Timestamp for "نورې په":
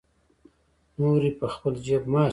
0.99-1.45